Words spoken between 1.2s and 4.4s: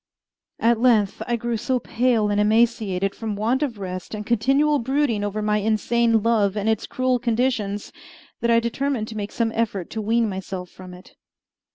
I grew so pale and emaciated, from want of rest and